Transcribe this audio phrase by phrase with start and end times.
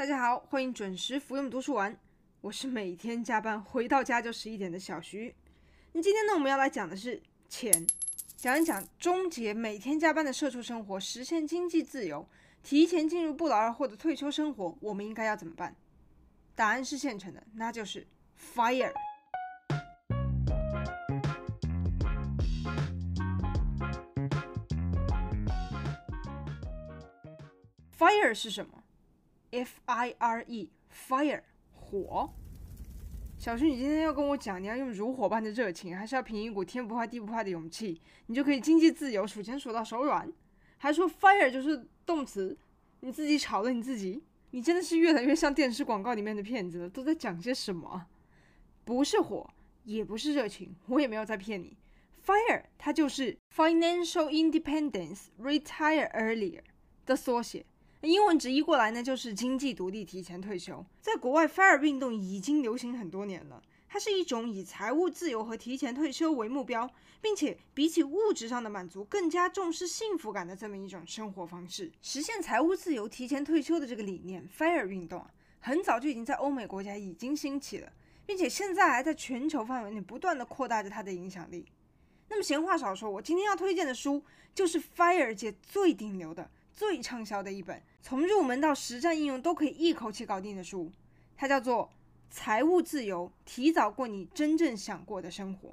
[0.00, 1.94] 大家好，欢迎准时服用读书丸。
[2.40, 5.34] 我是每天加班回到家就十一点的小徐。
[5.92, 7.86] 那今天呢，我们要来讲的是钱，
[8.34, 12.26] 讲一讲终结每天加班的社畜生活，实现经济自由，
[12.62, 15.76] 提前进入不劳而获的退休生活，我们应该要怎么办？
[16.54, 18.06] 答案是现成的，那就是
[18.54, 18.94] FIRE。
[27.98, 28.79] Fire 是什么
[29.50, 31.42] ？F I R E，Fire，
[31.72, 32.30] 火。
[33.38, 40.30] 小徐，你今天要跟我讲，你要用如火般的热情，还是要凭一股天不怕地不怕的勇气，你就可以经济自由，数钱数到手软？
[40.76, 42.56] 还说 Fire 就是动词，
[43.00, 44.22] 你自己炒了你自己？
[44.50, 48.06] 你真的是越来越像电视广告里面的骗子了，都在讲些什么？
[48.84, 49.48] 不是火，
[49.84, 51.76] 也不是热情，我也没有在骗你。
[52.26, 56.60] Fire 它就是 Financial Independence Retire Earlier
[57.06, 57.64] 的缩写。
[58.08, 60.82] 英文直译过来呢，就是经济独立、提前退休。
[61.02, 63.62] 在国外，FIRE 运动已经流行很多年了。
[63.86, 71.92] 它是一种以财务自由和提前退休为目标，并且比起物质上的满足，更加重视幸福感的这么一种生活方式。
[72.00, 77.92] 实现财务自由、提前退休的这个理念，FIRE 运动啊，很早就已经在欧美国家已经兴起了，
[78.24, 81.66] 并且现在还在全球范围内不断地扩大着它的影响力。
[82.30, 84.24] 那么闲话少说，我今天要推荐的书
[84.54, 86.50] 就是 FIRE 界最顶流的。
[86.72, 90.90] 最畅销的一本，从入门到实战应用都可以一口气搞定的书，
[91.36, 91.84] 它叫做
[92.30, 95.68] 《财务自由：提早过你真正想过的生活》。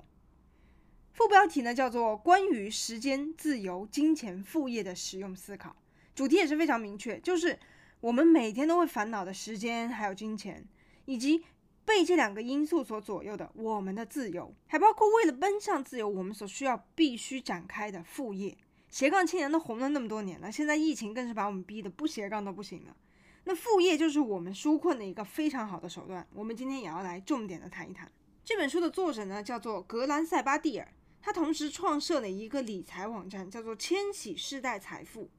[1.14, 5.70] 副标题呢叫做《关于时间、自由、金钱、副业的实用思考》，
[6.14, 7.58] 主题也是非常明确，就是
[8.02, 10.64] 我们每天都会烦恼的时间还有金钱，
[11.05, 11.44] 以及
[11.83, 18.55] 被这两个因素所左右的我们的自由，还包括为了奔向自由，我们所需要必须展开的副业。
[18.98, 22.98] 斜杠青年都红了那么多年了，现在疫情更是把我们逼得不斜杠都不行了。
[23.44, 26.28] 那副业就是我们纾困的一个非常好的手段。
[26.34, 28.12] 我们今天也要来重点的谈一谈。
[28.44, 35.30] 这本书的作者呢叫做格兰塞巴蒂尔，他同时创设了一个理财网站，叫做千禧世代财富。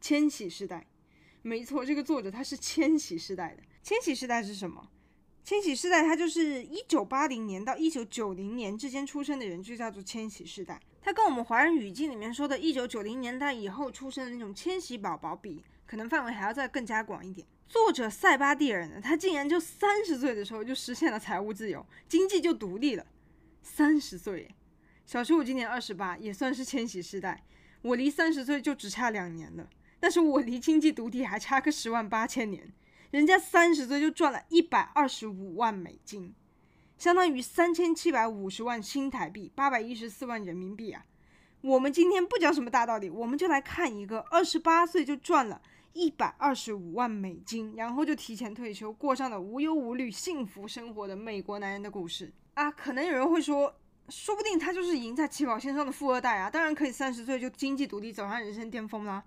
[0.00, 0.86] 千禧世代，
[1.42, 3.62] 没错，这个作者他是千禧世代的。
[3.82, 4.88] 千禧世代是什么？
[5.44, 10.80] 千禧世代，他就是一九八零年到一九九零年之间出生的人，就叫做千禧世代。
[11.06, 17.46] 它跟我们华人语境里面说的“一九九零年代以后出生的那种千禧宝宝”比，可能范围还要再更加广一点。
[17.68, 23.06] 作者塞巴蒂尔呢，他竟然就三十岁的时候就实现了财务自由，经济就独立了。
[23.62, 24.52] 三十岁，
[25.06, 27.44] 小徐我今年二十八，也算是千禧世代。
[27.82, 32.72] 我离三十岁就只差两年了，但是我离经济独立还差个十万八千年。
[33.12, 36.34] 人家三十岁就赚了一百二十五万美金，
[36.98, 41.04] 相当于三千七百五十万新台币，八百一十四万人民币啊！
[41.60, 45.60] 我们今天不讲什么大道理，我们就来看一个二十八岁就赚了
[45.92, 52.70] 一百二十五万美金，然后就提前退休，过上了无忧无虑、幸福生活的美国男人的故事啊！
[52.70, 53.74] 可能有人会说，
[54.08, 56.48] 说不定他就是赢在起跑线上的富二代啊！
[56.48, 59.22] 当然可以三十岁就经济独立，走上人生巅峰啦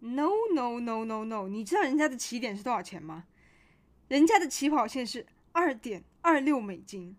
[0.00, 1.46] ！No no no no no！
[1.46, 3.24] 你知道人家的起点是多少钱吗？
[4.08, 7.16] 人家的起跑线是二点二六美金，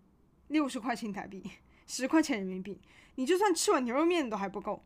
[0.48, 1.42] 六十块新台币，
[1.86, 2.80] 十块钱人民币。
[3.14, 4.84] 你就算吃碗牛肉面都还不够。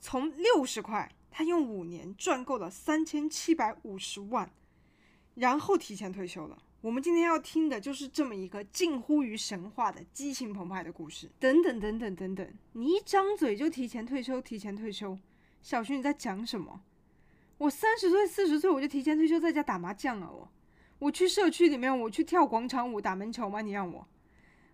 [0.00, 4.50] 从六十块，他用五年赚够了三千七百五十万，
[5.34, 6.62] 然后提前退休了。
[6.80, 11.30] 我们今天要听的就是这么一个近乎于神话的激情澎湃的故事。
[11.38, 15.18] 等等等等等等，你一张嘴就提前退休，提前退休，
[15.60, 16.80] 小徐你在讲什么？
[17.58, 20.32] 我三十岁、四十岁我就提前退休，在家打麻将了。
[20.32, 20.50] 我，
[21.00, 23.62] 我去社区里面，我去跳广场舞、打门球吗？
[23.62, 24.06] 你让我，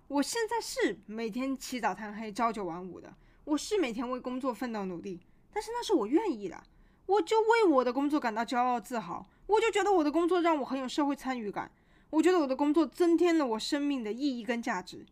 [0.08, 3.14] 我现在是每天起早贪黑、朝九晚五的，
[3.44, 5.20] 我是每天为工作奋斗努力，
[5.52, 6.60] 但是那是我愿意的，
[7.06, 11.70] 我就为我的工作感到骄傲自豪，我就觉得我的工作让我很有社会参与感，
[12.10, 15.06] 我觉得我的工作增添了我生命的意义跟价值。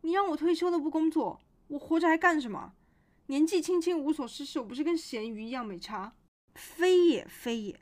[0.00, 2.72] 你让我退休了不工作，我活着还干什么？
[3.26, 6.14] 年纪轻轻无所事事，我不是跟咸鱼一样没差？
[6.56, 7.78] 非也非也，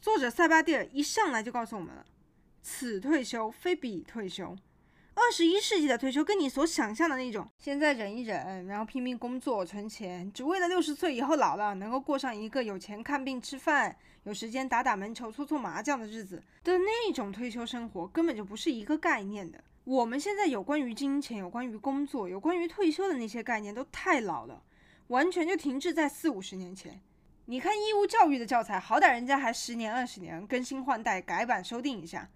[0.00, 2.06] 作者塞巴蒂尔一上来就告诉我们了：
[2.66, 4.56] 此退休非彼退休。
[5.12, 19.62] 二十一世纪的退休跟你所想象的那种，现在忍一忍，然后拼命工作存钱，只为了六十岁以后老了能够过上一个有钱看病吃饭、有时间打打门球、搓搓麻将的日子的那种退休生活，根本就不是一个概念的。
[19.84, 24.62] 我们现在有关于金钱、有关于工作、有关于退休的那些概念都太老了，
[25.08, 26.98] 完全就停滞在四五十年前。
[27.44, 32.26] 你看义务教育的教材，好歹人家还十年二十年更新换代、改版修订一下。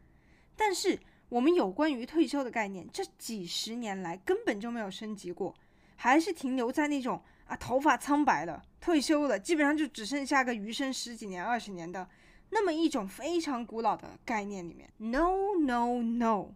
[0.58, 5.55] 但是我们有关于退休的概念，这几十年来根本就没有升级过，
[5.94, 12.08] 还是停留在那种啊头发苍白了、退休了，基本上就只剩下个余生十几年、二十年的
[12.50, 14.90] 那么一种非常古老的概念里面。
[14.96, 16.55] No No No，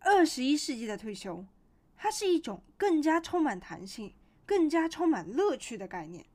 [0.00, 1.46] 二十一世纪的退休，
[1.96, 4.12] 它是一种更加充满弹性、
[4.44, 6.26] 更加充满乐趣的概念。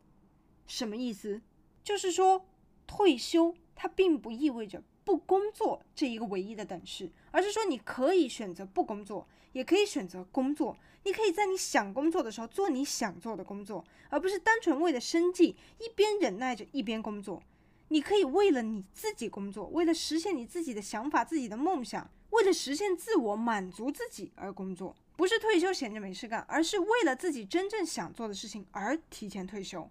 [0.65, 1.41] 什么意思？
[1.83, 2.47] 就是说，
[2.87, 10.77] 退休它并不意味着不工作这一个唯一的等式，而是说你可以选择不工作，也可以选择工作。
[11.05, 17.43] 你可以在你想工作的时候做你想做的工作，而不是单纯为了生计一边忍耐着一边工作。
[17.89, 29.87] 你可以为了你自己工作，为了实现你自己的想法、自己的梦想，为了实现自我满足自己而工作，不是退休闲着没事干，而是为了自己真正想做的事情而提前退休。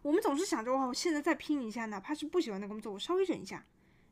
[0.00, 3.64] 我们总是想着，哇，我现在再拼一下，哪怕是不喜欢的工作，我稍微忍一下，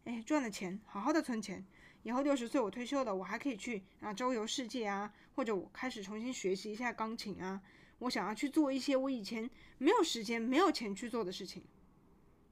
[0.05, 1.65] 哎，赚了钱，好好的存钱，
[2.03, 7.61] 以后六十岁我退休了，我还可以去啊周游世界啊，或者我开始重新学习一下钢琴啊，
[8.01, 9.49] 我想要去做一些我以前
[9.79, 11.62] 没有时间、没有钱去做的事情。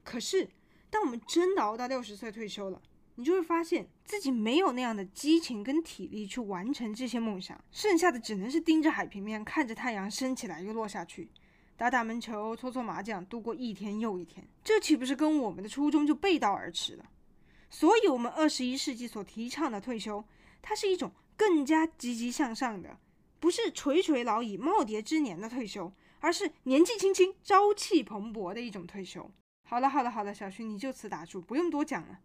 [0.03, 0.49] 可是，
[0.89, 2.81] 当我们真的熬到六十岁退休了，
[3.15, 11.29] 你就会发现自己没有那样的激情跟体力去完成这些梦想，剩下的只能是盯着海平面，看着太阳升起来又落下去。
[11.77, 17.05] 打打门球，搓搓麻将，度过一天又一天，这岂不是跟我们的初衷就背道而驰了？
[17.73, 20.23] 所以，我们二十一世纪所提倡的退休，
[20.61, 22.99] 它是一种更加积极向上的，
[23.39, 29.31] 不是垂垂老矣、耄耋之年的退休，而是年纪轻轻、朝气蓬勃的一种退休。
[29.63, 32.19] 好了，好了，好了，小徐，你就此打住，不用多讲了。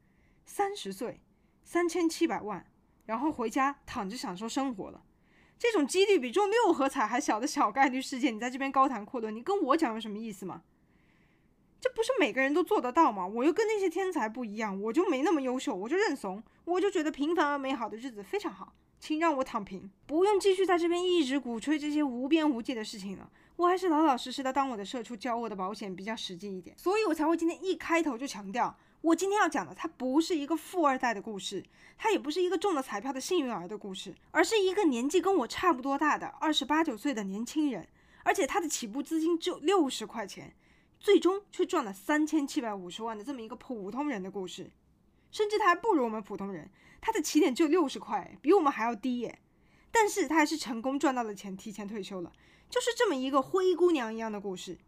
[0.44, 1.22] 三十岁，
[1.64, 2.70] 三千七百万，
[3.06, 5.02] 然后回家躺着享受生活了。
[5.58, 10.62] 这种几率比中六合彩还小的小概率事件，你在这边高谈阔论，你跟我讲有什么意思吗？
[11.80, 13.26] 这不是每个人都做得到吗？
[13.26, 23.30] 我又跟那些天才不一样，我就没那么优秀，我就认怂，我就觉得平凡而美好的日子非常好，请让我躺平，不用继续在这边一直鼓吹这些无边无际的事情了。
[23.56, 28.76] 我还是老老实实的当我的社畜，交我的保险比较实际一点，所以我才会今天一开头就强调。
[29.00, 31.64] 我今天要讲的，它不是一个富二代的故事，
[31.96, 37.86] 它也不是一个中了彩票的幸运儿的故事，而是一个年纪跟我差不多大的二十八九岁的年轻人，
[38.24, 40.52] 而且他的起步资金只有六十块钱，
[40.98, 44.70] 最终却赚了三千七百五十万的这么一个普通人的故事，
[45.30, 49.38] 甚至他还不如我们普通人，他的起点只有六十块，比我们还要低耶，
[49.90, 52.32] 但是他还是成功赚到了钱，提前退休了，
[52.68, 54.78] 就是这么一个灰姑娘一样的故事，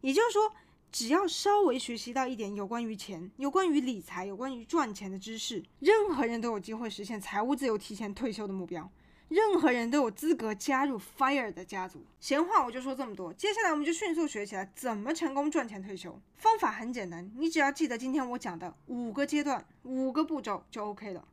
[0.00, 0.52] 也就是说。
[0.92, 8.90] 只要稍微学习到一点有关于钱、有关于理财、有关于赚钱的知识，任何人都有机会实现财务自由、提前退休的目标。
[9.30, 12.04] 任何人都有资格加入 FIRE 的家族。
[12.18, 16.20] 闲话我就说这么多，接下来我们就迅速学起来怎么成功赚钱退休。
[16.34, 21.24] 方法很简单，你只要记得今天我讲的五个阶段、五个步骤就 OK 了。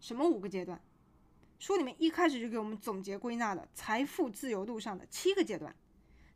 [0.00, 0.80] 什么五个阶段？
[1.58, 5.76] 书里面一开始就给我们总结归纳了财富自由路上的七个阶段。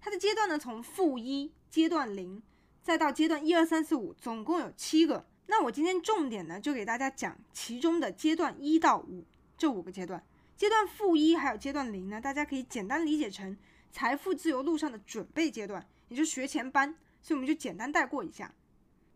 [0.03, 2.43] 它的阶段呢，从负一阶段零。
[2.83, 5.27] 再到阶段一二三四五，总共有七个。
[5.47, 9.25] 那我今天重点呢，就给大家讲其中的阶段一到五
[9.57, 10.23] 这五个阶段。
[10.61, 13.57] 阶段负一还有阶段零呢，大家可以简单理解成
[13.91, 16.95] 财富自由路上的准备阶段，也就是学前班。
[17.23, 18.55] 所以我们就简单带过一下。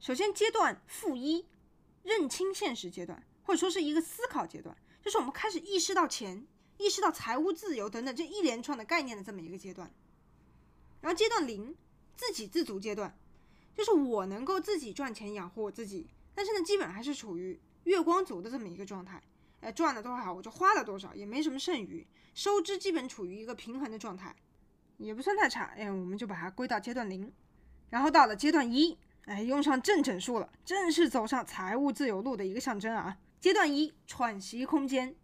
[0.01, 1.45] 首先，阶段负一，
[2.03, 6.47] 认清现实阶段，或者说是一个思考阶段，就是我们开始意识到钱、
[6.79, 9.93] 意识到财务自由等等这一连串的概念的这么一个阶段。
[11.03, 11.77] 然后阶段零，
[12.17, 13.15] 自给自足阶段。
[13.77, 19.23] 就是我能够自己赚钱养活我自己，但是呢，基本还是处于月光族的这么一个状态。
[19.65, 24.37] 哎，赚了多少我就花了多少，也没什么剩余，收支基本处于一个平衡的状态，
[24.99, 25.73] 也不算太差。
[25.75, 27.33] 哎，我们就把它归到阶段零。
[27.89, 33.17] 然后到了阶段一，哎，用上正整数了，正式走上财务自由路的一个象征啊。
[33.41, 35.15] 阶段一，喘息空间，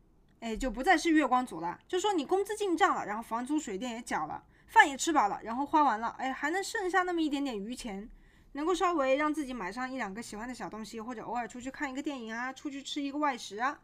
[0.41, 8.09] 哎，就不再是月光族了，就说你工资进账了，然后房租水电也缴了，饭也吃饱了，然后花完了，哎，还能剩下那么一点点余钱。
[8.53, 13.79] 能够稍微让自己买上一两个喜欢的小东西，或者偶尔出去看一个电影啊，出去吃一个外食啊，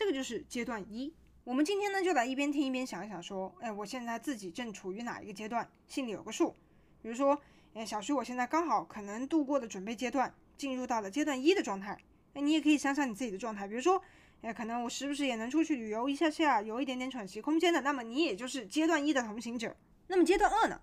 [0.00, 1.12] 这个就是阶段一。
[1.44, 6.56] 我们今天呢，就来一边听一边想一想，说，哎，我现在自己正处于哪一个阶段，心里有个数。
[7.02, 7.38] 比如说，
[7.74, 11.98] 哎，小徐，我现在刚好可能度过的准备阶段，进入到了阶段一的状态。
[12.32, 14.02] 哎，你也可以想想你自己的状态，比如说，
[14.40, 19.76] 哎，可能我时不时也能出去旅游一下下，有一点点喘息空间的，那么你也就是阶段一的同行者。
[20.06, 20.80] 那么阶段二呢？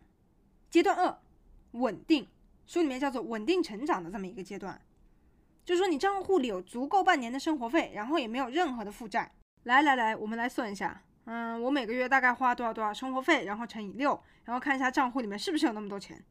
[0.70, 1.18] 阶段二，
[1.72, 2.28] 稳定。
[2.68, 4.80] 书里面叫做稳定成长的这么一个阶段，
[5.68, 9.30] 就是说你账户里有足够半年的生活费，然后也没有任何的负债。
[9.64, 16.24] 来来来，我们来算一下，嗯，我每个月大概花多少多少生活费，然后乘以六，然后看一下账户里面是不是有那么多钱。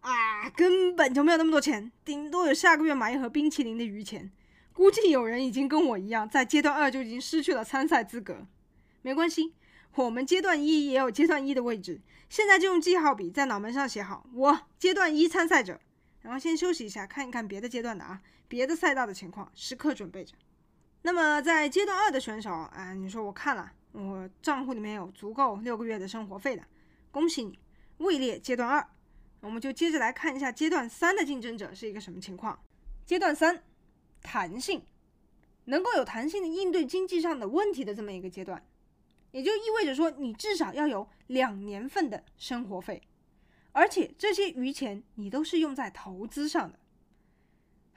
[0.00, 4.32] 啊，根本就没有那么多钱，顶多有下个月买一盒冰淇淋的余钱。
[4.72, 8.48] 估计有人已经跟我一样，在阶段二就已经失去了参赛资格。
[9.02, 9.54] 没关系。
[9.94, 15.78] 我们阶段一也有阶段一的位置，现在就用记号笔在脑门上写好，我阶段一参赛者，
[16.22, 18.22] 然后先休息一下，看一看别的阶段的啊，
[18.52, 20.34] 别的赛道的情况，时刻准备着。
[21.00, 26.62] 那么在阶段二的选手啊，你说我看了，我账户里面有足够六个月的生活费的，
[27.10, 27.58] 恭喜你，
[27.96, 28.86] 位列阶段二。
[29.40, 32.62] 我们就接着来看一下阶段三的竞争者是一个什么情况。
[33.06, 33.64] 阶段三，
[34.20, 34.84] 弹性，
[35.64, 38.62] 能够有弹性的应对经济上的问题的这么一个阶段。
[39.30, 43.00] 也就意味着说，你至少要有两年份的生活费，
[43.72, 46.78] 而且这些余钱你都是用在投资上的。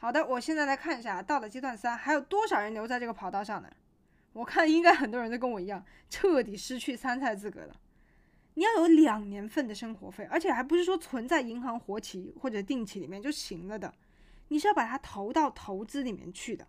[0.06, 3.68] 好的，我现在来看一下，到了阶段三，还有多少人留在这个跑道上呢？
[4.34, 7.76] 我看应该很多人都跟我一样，彻底失去参赛资格了。
[8.54, 13.92] 你要有两年份的生活费，而且还不是说存在银行活期或者定期里面就行了的，
[14.50, 16.68] 你是要把它投到投资里面去的。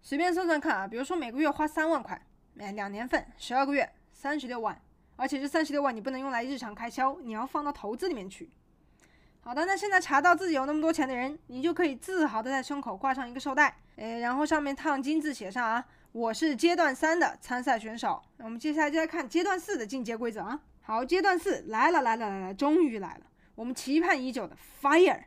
[0.00, 2.24] 随便算算看啊，比如说每个月花三万块，
[2.58, 3.90] 哎，两年份十二个月。
[4.12, 4.80] 三十六万，
[5.16, 8.48] 而且这三十六万你不能用来日常开销，你要放到投资里面去。
[9.46, 18.20] 好的，那现在查到自己有那么多钱的人，你就可以自豪的在胸口挂上一个绶带，哎，然后上面烫金字写上啊，我是阶段三的参赛选手。
[18.38, 20.60] 那我们接下来就来看阶段四的进阶规则啊。
[20.82, 25.26] 好，阶段四来了来了来了，终于来了，我们期盼已久的 Fire。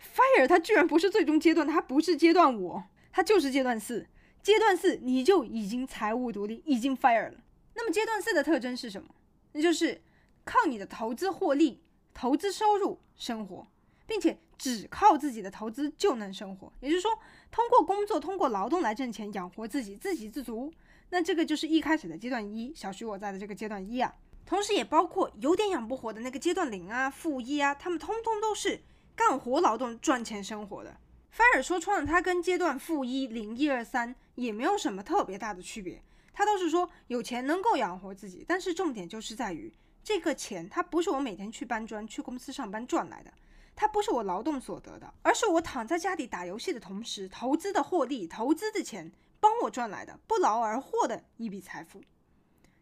[0.00, 4.08] Fire 它居然不是最终阶段，它不是阶段五，它就是阶段四。
[4.42, 7.38] 阶段四你就已经财务独立，已经 Fire 了。
[7.76, 9.08] 那么阶段四的特征是什么？
[9.52, 10.02] 那就是
[10.44, 11.80] 靠你的投资获利、
[12.12, 13.66] 投资收入生活，
[14.06, 16.72] 并且只靠自己的投资就能生活。
[16.80, 17.10] 也就是说，
[17.50, 20.72] 通过工作、通过劳动来挣钱，养活自己，自给自足。
[21.10, 24.14] 那这个就是一开始的阶段一，小徐我在的这个阶段一啊。
[24.46, 28.82] 同时也包括有点养不活的那个阶段零啊、负一啊，他们通通都是
[29.14, 30.96] 干活劳动赚钱生活的。
[31.30, 36.02] 反而说穿了，他跟阶段负一、零、一二三也没有什么特别大的区别。
[36.32, 39.72] 他都是说有钱能够养活自己，但是重点就是在于
[40.04, 43.32] 这个钱，它不是我每天去搬砖、去公司上班赚来的，
[43.74, 52.02] 它不是我劳动所得的，而是我躺在家里打游戏的同时投资的获利、投资的钱帮我赚来的，不劳而获的一笔财富。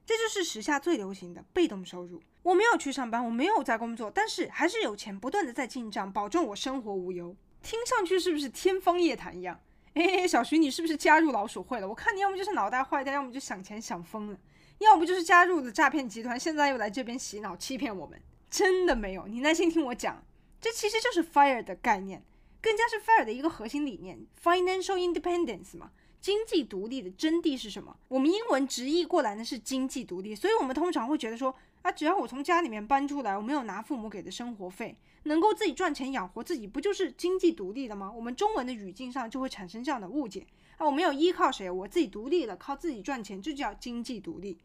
[0.04, 2.20] 这就是时下最流行的被动收入。
[2.42, 7.36] 我没有去上班，我没有在工作，但是还是有钱不断的在进账，保证我生活无忧。
[7.62, 9.60] 听上去是不是天方夜谭一样？
[9.94, 11.88] 哎，小徐，你是不是加入老鼠会了？
[11.88, 14.38] 我看你要么就是脑袋坏掉，要么就想钱想疯了，
[14.82, 18.20] 要不就是加入了诈骗集团，现在又来这边洗脑欺骗我们。
[18.50, 20.24] 真的没有，你耐心听我讲，
[20.60, 22.22] 这其实就是 FIRE 的概念，
[22.60, 27.96] 更加是 FIRE 的一个核心理念，Financial Independence 嘛，经济独立的真谛是什么？
[28.08, 34.96] 我们英文直译过来呢是经济独立，所以我们通常会觉得说，啊，只要我从家里面搬出来，我没有拿父母给的生活费。
[35.24, 38.10] 能够自己赚钱养活自己，不就是经济独立的吗？
[38.10, 40.44] 我们中文的语境上就会产生这样的误解
[40.78, 40.84] 啊！
[40.84, 44.58] 我没有依靠谁，我自己独立了，靠自己赚钱，这就叫经济独立。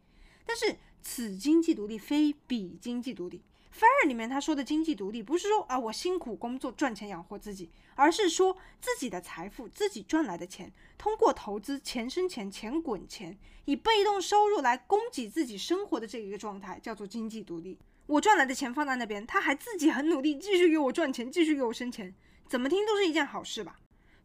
[0.48, 3.42] 但是此经济独立非彼经济独立。
[3.70, 17.78] FIRE 里面他说的经济独立，不是说啊我辛苦工作赚钱养活自己，而是说自己的财富自己赚来的钱，通过投资钱生钱，钱滚钱，以被动收入来供给自己生活的这一个状态，叫做经济独立。
[18.06, 22.14] 我赚来的钱放在那边，他还自己很努力，继续给我赚钱，继续给我生钱，
[22.48, 23.78] 怎么听都是一件好事吧？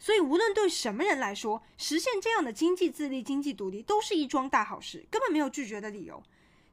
[0.04, 6.22] 所以无论对什么人来说，实现这样的经济自立、经济独立都是一桩大好事，根本没有拒绝的理由。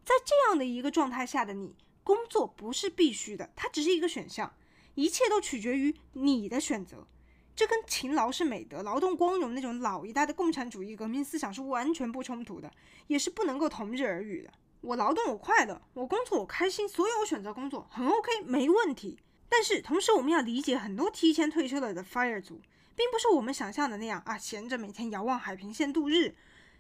[0.04, 4.52] 在这样的一个状态下的你，工作不是必须的，它只是一个选项，
[4.96, 7.06] 一切都取决于你的选择。
[7.54, 12.68] 这跟勤劳是美德、劳动光荣那种老一代的共产主义革命思想是完全不冲突的，
[13.06, 14.52] 也是不能够同日而语的。
[14.80, 19.20] 我劳动我快乐，我工作我开心，所以我选择工作很 OK，没问题。
[19.48, 22.60] 但是同时我们要理解，很多提前退休了的 FIRE 族，
[23.00, 26.36] 并不是我们想象的那样啊，闲着每天遥望海平线度日。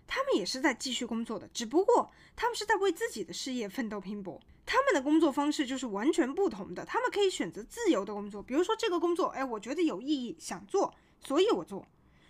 [0.06, 4.38] 他们也是在继续工作的，只不过他们是在为自己的事业奋斗拼搏。
[4.66, 6.84] 他们的工作方式就是完全不同的。
[6.84, 11.86] 他们可以选择自由的工作，比如说这个工作，哎，我觉得有意义，想做，所以我做。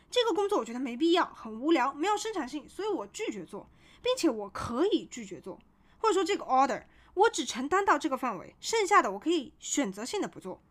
[0.08, 3.68] 这个工作我觉得没必要，很无聊，没有生产性，所以我拒绝做。
[4.00, 5.58] 并且我可以拒绝做，
[5.98, 10.62] 或者说这个 order 我只承担到这个范围，剩下的我可以选择性的不做。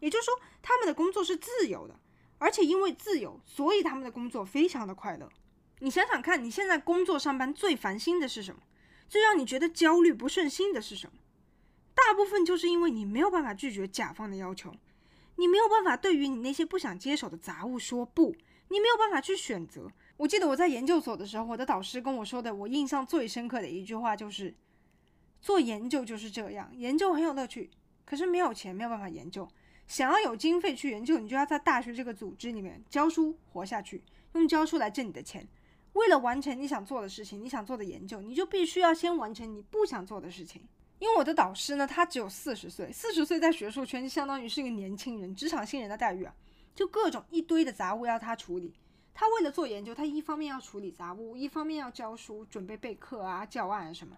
[0.00, 1.94] 也就是说，他们的工作是自由的，
[2.42, 5.28] 而且因为自由，所以他们的工作非常的快乐。
[5.78, 8.60] 你想想看，你现在工作上班最烦心的是什么？
[9.08, 11.12] 最让你觉得焦虑不顺心的是什么？
[11.94, 14.74] 大部分就是因为你没有办法拒绝甲方的要求，
[15.36, 18.34] 你没有办法对于你那些不想接手的杂物说不，
[18.68, 19.88] 你没有办法去选择。
[20.16, 24.52] 我记得我在研究所的时候，我的导师跟我说的，我印象最深刻的一句话就是：
[25.40, 27.70] 做研究就是这样，研究很有乐趣，
[28.04, 29.48] 可是没有钱，没有办法研究。
[29.92, 35.46] 想要有经费去研究，你就要在大学这个组织里面教书活下去，用教书来挣你的钱。
[35.92, 40.62] 为了完成你想做的事情，你想做的研究，你就必须要先完成你不想做的事情。
[40.98, 46.34] 因为我的导师呢，他只有四十岁，四十岁在学术圈就相当于是一个年轻人，职场新人的待遇啊，
[46.74, 48.72] 就各种一堆的杂物要他处理。
[49.12, 54.16] 他为了做研究，他一方面要处理杂物，一方面要教书，准备备课啊、教案啊什么。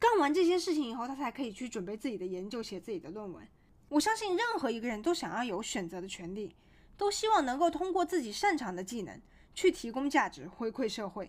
[0.00, 3.46] 干完这些事情以后，他才可以去准备自己的研究，写自己的论文。
[3.92, 6.56] 我相信任何一个人都想要有选择的权利，
[6.96, 9.20] 都希望能够通过自己擅长的技能
[9.54, 11.28] 去提供价值，回馈社会。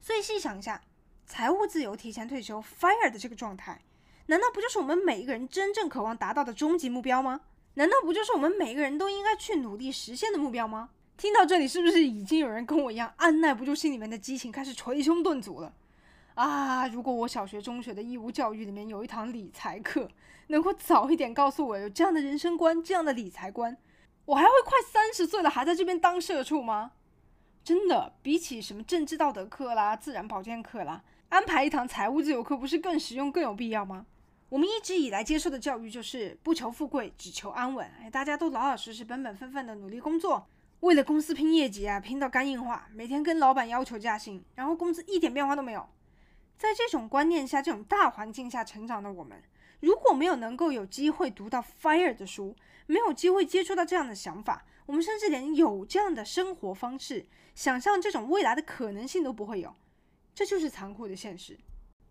[0.00, 0.80] 所以细想一下，
[1.26, 3.82] 财务自由、提前退休、FIRE 的这个状态。
[4.26, 7.40] 难道不就是我们每一个人真正渴望达到的终极目标吗？
[7.74, 10.90] 难道不就是我们每个人都应该去努力实现的目标吗？
[11.16, 15.74] 听到这里，是不是已经有人跟我一样按捺不住心里面的激情，开始捶胸顿足了？
[16.36, 16.86] 啊！
[16.88, 20.08] 如果我小学、中学的义务教育里面有一堂理财课，
[20.48, 23.74] 能够早一点告诉我有这样的人生观、这样的理财观，
[24.26, 26.92] 我还会快三十岁了还在这边当社畜吗？
[27.64, 34.04] 真的，比起什么政治道德课啦、自然保健课啦，安排一堂财务自由课不是更实用、更有必要吗？
[34.50, 37.90] 我们一直以来接受的教育就是不求富贵，只求安稳。
[38.02, 40.46] 哎，大家都老老实实、本本分分的努力工作，
[40.80, 45.88] 为了公司拼业绩啊，拼到肝硬化，每天跟老板要求加薪，然后工资一点变化都没有。
[46.58, 49.42] 在这种观念下，这种大环境下成长的我们，
[49.80, 59.74] 如果没有能够有机会读到 FIRE 的书，没有机会接触到这样的想法，我们甚至连有这样的生活方式，想象这种未来的可能性都不会有。
[60.34, 61.58] 这就是残酷的现实。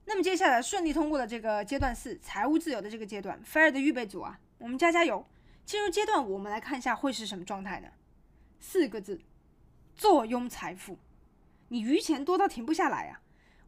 [0.05, 5.25] 那么接下来顺利通过了这个阶段四财务自由的这个阶段，FIRE 的预备组啊，我们加加油！
[5.65, 7.87] 进入阶段，我们来看一下会是什么状态呢？
[8.59, 9.19] 四个字：
[9.95, 10.99] 坐拥财富。
[11.69, 13.21] 你余钱多到停不下来啊！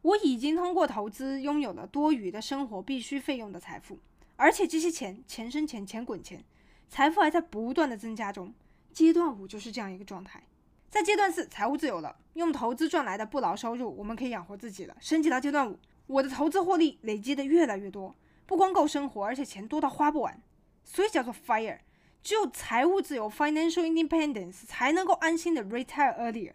[0.08, 3.98] 我已经通过投资拥有了多余的生活必需费用的财富，
[4.36, 6.42] 而且这些钱钱生钱，钱滚钱，
[6.88, 8.54] 财富还在不断的增加中。
[8.90, 10.42] 阶段五就是这样一个状态。
[10.88, 14.96] 在阶段四财务自由了，用投资赚来的不劳收入，我们可以养活自己了。
[14.98, 15.78] 升级到阶段五。
[16.06, 20.40] 我的投资获利累积的越来越多，不光够生活，而且钱多到花不完，
[20.84, 21.80] 所以叫做 FIRE。
[22.22, 26.54] 只有财务自由 （Financial Independence） 才能够安心的 retire earlier，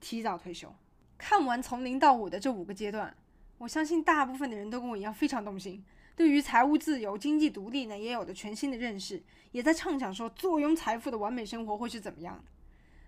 [0.00, 0.74] 提早退休。
[1.18, 3.14] 看完从零到五的这五个阶段，
[3.58, 12.44] 我相信大部分的人都跟我一样非常动心，对于财务自由、经济独立呢，也有了全新的认识，也在畅想说坐拥财富的完美生活会是怎么样的。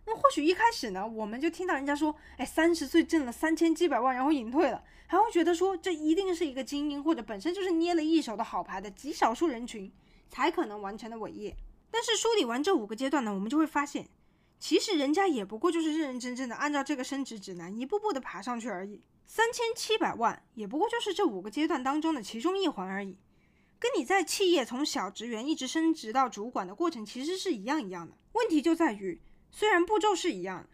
[0.07, 9.93] 那或许一开始呢，我们就听到人家说，哎，三十岁挣了三千七百万，然后隐退了，还会觉得说这一定是一个精英，或者本身就是捏了一手的好牌的极少数人群
[10.29, 11.55] 才可能完成的伟业。
[11.93, 14.09] 但是梳理完这五个阶段呢，我们就会发现，
[14.61, 19.03] 其实人家也不过就是认认真真的按照这个升职指南一步步的爬上去而已。
[19.27, 23.17] 三千七百万也不过就是这五个阶段当中的其中一环而已，
[23.79, 28.17] 跟你在企业从小职员一直升职到主管的过程其实是一样一样的。
[28.35, 29.21] 问题就在于。
[29.53, 30.69] 虽然步骤是一样的，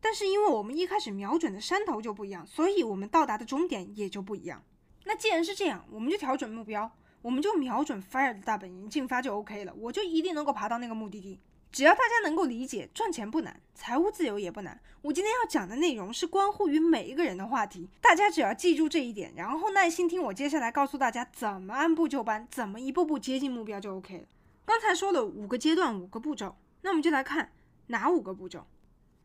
[0.00, 4.62] 但是因为我们一开始瞄准的山头就不一样，所以我们到达的终点也就不一样。
[5.04, 6.88] 那既然是这样，我们就调整目标，
[7.22, 9.74] 我们就瞄准 FIRE 的大本营，进发就 OK 了。
[9.74, 11.40] 我就一定能够爬到那个目的地。
[11.72, 14.80] 只要大家能够理解，赚钱不难，财务自由也不难。
[15.02, 24.24] 我今天要讲的内容是关乎于每一个人的话题，大家只要记住这一点，然后耐心听我接下来告诉大家怎么按部就班，怎么一步步接近目标就 OK 了。
[24.64, 27.52] 刚才说了五个阶段，五个步骤，那我们就来看。
[27.86, 28.66] 哪五个步骤？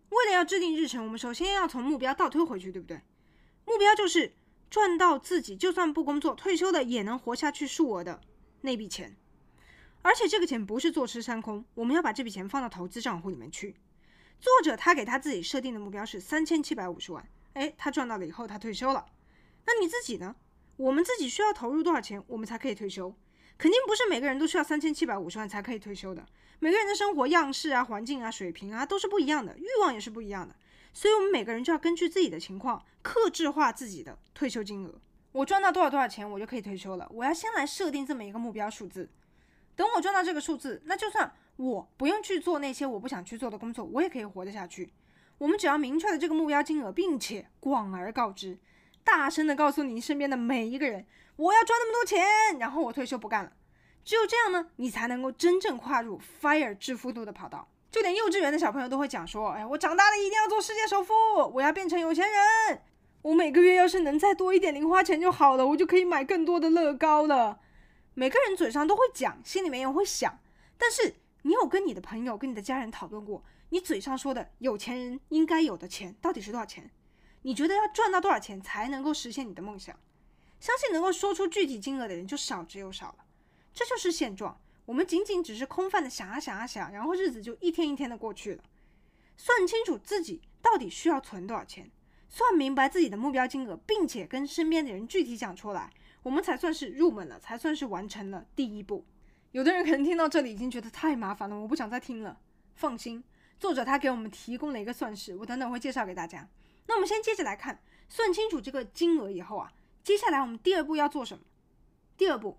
[0.10, 3.02] 为了要制定日程，我们首先要从目标倒推回去，对不对？
[3.66, 4.34] 目标就是
[4.70, 8.22] 赚到自己就算不工作，退休的也能活下去数额的
[8.62, 9.16] 那笔钱。
[10.06, 13.76] 而且这个钱不是坐吃山空，我们要把这笔钱放到投资账户里面去。
[14.40, 19.04] 作者他给他自己设定的目标是三千七百五十万，哎，他赚到了以后他退休了。
[19.66, 20.36] 那你自己呢？
[20.78, 23.16] 我们自己需要投入多少钱，我们才可以退休？
[23.58, 26.24] 肯定不是每个人都需要三千七百五十万才可以退休的。
[26.60, 30.56] 每个人的生活样式啊、环境啊、水平啊都是不一样的，欲望也是不一样的，
[30.94, 35.02] 所以我们每个人就要根据自己的情况，克制化自己的退休金额。
[35.32, 37.10] 我赚到多少多少钱，我就可以退休了。
[37.12, 39.10] 我要先来设定这么一个目标数字。
[39.76, 44.94] 等我赚到这个数字，那就算我不用去做那些我不想去做的工作，我也可以活得下去。
[45.38, 48.58] 我们只要明确了这个目标金额，并且广而告之，
[49.04, 53.52] 大声的告诉你身边的每一个人，我要赚那么多钱，然后我退休不干了。
[54.04, 57.68] 只有这样呢，你才能够真正跨入 FIRE 致富路的跑道。
[57.92, 61.14] 就连幼稚园的小朋友都会讲说：“哎，我长大了一定要做世界首富，
[61.54, 62.82] 我要变成有钱人。
[63.22, 67.60] 我每个月要是能再多一点零花钱就好了，我就可以买更多的乐高了。”
[68.18, 70.40] 每个人嘴上都会讲，心里面也会想。
[70.78, 76.90] 但是你有跟你的朋友、跟你的家人讨论过，你嘴上说的有钱人应该有的钱到底是多少钱？
[77.42, 80.00] 你觉得要赚到多少钱才能够实现你的梦想？
[80.62, 83.26] 相信能够说出具体金额的人就少之又少了。
[83.74, 88.64] 这就是现状，我们仅仅只是空泛的想啊想啊想，然后日子就一天一天的过去了。
[89.36, 91.92] 算清楚自己到底需要存多少钱，
[92.30, 95.92] 算明白自己的目标金额，并且跟身边的人具体讲出来，
[96.26, 99.06] 我们才算是入门了，才算是完成了第一步。
[99.52, 102.40] 有的人可能听到这里已经觉得太麻烦了，我不想再听了。
[102.74, 103.24] 放心，
[103.60, 106.50] 作者他给我们提供了一个算式，我等等会介绍给大家。
[106.88, 109.72] 那我们先接着来看，算清楚这个金额以后啊，
[110.04, 111.44] 接下来我们第二步要做什么？
[112.18, 112.58] 第二步，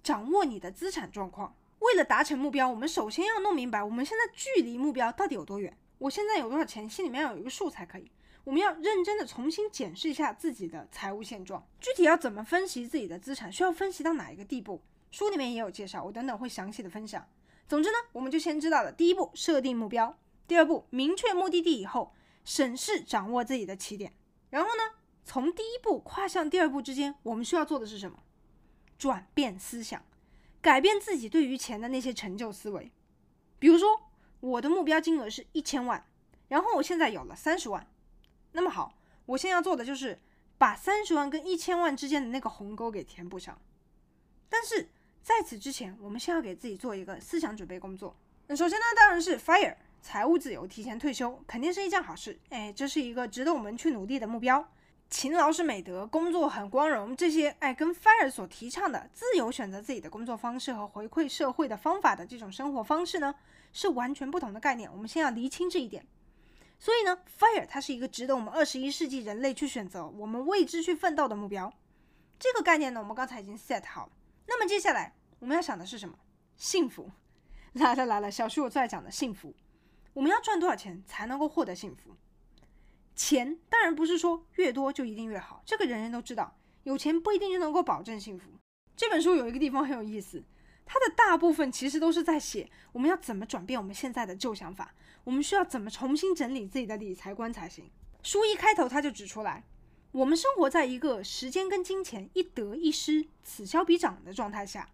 [0.00, 1.56] 掌握你的资产状况。
[1.80, 5.76] 为了达成目标，我们首先要弄明白我们现在距离目标到底有多远。
[5.98, 8.08] 我现在有多少钱，心里面要有一个数才可以。
[8.44, 14.82] 我们要认真的重新检视一下自己的财务现状，具体要怎么分析自己的资产，需要分析到哪一个地步？
[15.12, 17.24] 书里面也有介绍，我等等会详细的分享。
[17.68, 20.16] 总之呢，我们就先知道了第一步，设定目标；
[20.48, 22.12] 第二步，明确目的地以后，
[22.44, 24.12] 审视掌握自己的起点。
[24.50, 24.82] 然后呢，
[25.24, 28.18] 从第一步跨向第二步之间，我们需要做的是什么？
[28.98, 30.04] 转变思想，
[30.60, 32.90] 改变自己对于钱的那些陈旧思维。
[33.60, 36.04] 比如说，我的目标金额是一千万，
[36.48, 37.86] 然后我现在有了三十万。
[38.52, 38.94] 那么好，
[39.26, 40.18] 我现在要做的就是
[40.58, 43.58] 把三十万跟一千万之间的那个鸿沟给填补上。
[44.48, 44.88] 但是
[45.22, 48.14] 在此之前，我们先要给自己做一个思想准备工作。
[48.46, 52.38] 那首先呢，当然是 FIRE，财务自由，提前退休，肯定是一件好事。
[52.50, 54.68] 哎，这是一个值得我们去努力的目标。
[55.08, 63.34] 勤劳是美德，工作很光荣，这些哎，跟 FIRE 所提倡的自由选择自己的工作方式和回馈社会的方法的这种生活方式呢，
[63.72, 64.90] 是完全不同的概念。
[64.90, 66.06] 我们先要厘清这一点。
[66.82, 71.72] 所以呢，FIRE 它是一个值得我们二十一世纪人类去选择，我们为之去奋斗的目标。
[72.40, 74.12] 这个概念呢，我们刚才已经 set 好了。
[74.48, 76.18] 那么接下来我们要想的是什么？
[76.56, 77.08] 幸福。
[77.74, 79.54] 来了来了，小徐我最爱讲的幸福。
[80.12, 82.16] 我们要赚多少钱才能够获得幸福？
[83.14, 88.50] 钱当然不是说越多就一定越好，这个人人都知道，有钱不一定就能够保证幸福。
[88.96, 90.42] 这本书有一个地方很有意思。
[90.92, 97.90] 它的大部分其实都是在写我们要怎么转变我们现在的旧想法，我们需要怎么重新整理自己的理财观才行。
[98.22, 99.64] 书一开头他就指出来，
[100.10, 104.90] 我们生活在一个时间跟金钱一得一失、此消彼长的状态下，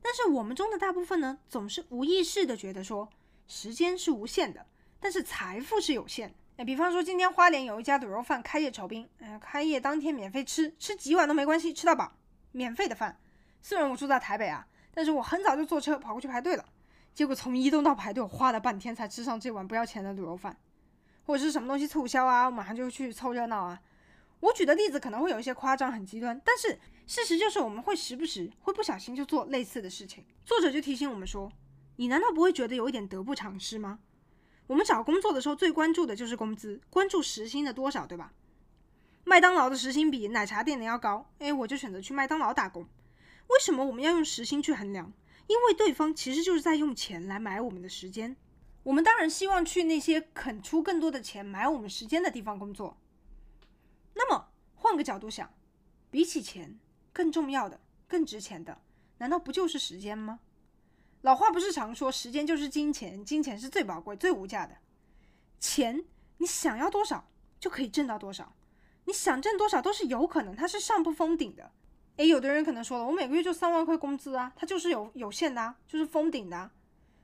[0.00, 3.08] 但是我们中的大部分呢，总是无意识的觉得说，
[3.48, 4.64] 时间是无限的，
[5.00, 6.34] 但是财富是有限的。
[6.58, 12.12] 哎，比方说今天花莲有一家卤肉饭开业酬宾，哎，开业当天免费吃，吃几碗都没关系，吃到饱，
[12.52, 13.18] 免费的饭。
[13.60, 14.68] 虽然我住在台北啊。
[14.94, 16.64] 但是我很早就坐车跑过去排队了，
[17.14, 20.56] 结果从移动到排队，我花了半天才吃上这碗不要钱的卤肉饭，
[21.24, 23.80] 或者是什么东西促销啊，我马上就去凑热闹啊。
[24.40, 30.24] 我举的例子可能会有一些夸张、很极端，但是事实就是我们会时不时会不小心就做类似的事情。
[30.44, 31.50] 作者就提醒我们说
[31.96, 34.00] ：“你难道不会觉得有一点得不偿失吗？”
[34.66, 38.32] 我们找工作的时候最关注的就是工资，关注时薪的多少，对吧？
[39.24, 42.84] 麦当劳的时薪比奶茶店的要高，诶，我就选择去麦当劳打工。
[43.52, 45.12] 为什么我们要用时薪去衡量？
[45.46, 48.36] 因为对方其实就是在用钱来买我们的时间。
[48.84, 52.96] 我们当然希望去那些肯出更多的钱买我们时间的地方工作。
[54.14, 55.52] 那么换个角度想，
[56.10, 56.78] 比起钱
[57.12, 58.80] 更重要的、更值钱的，
[59.18, 60.40] 难道不就是时间吗？
[61.20, 64.78] 老话不是常说，时间就是金钱，金钱是最宝贵、最无价的。
[65.60, 66.04] 钱
[66.38, 67.28] 你想要多少
[67.60, 68.56] 就可以挣到多少，
[69.04, 71.70] 你想挣多少都是有可能，它是上不封顶的。
[72.16, 76.72] 诶，有的人可能说了，我每个月就三万块工资啊，它就是有有限的啊，就是封顶的啊。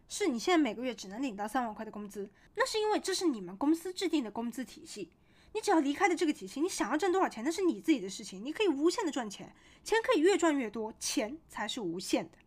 [0.09, 5.13] 是你现在每个月只能领到三万块的工资，那是因为这是你们公司制定的工资体系。
[5.53, 12.39] 你只要离开了这个体系，你想要挣多少钱，那是你自己的事情，你可以无限的赚钱，钱可以越赚越多，钱才是无限的。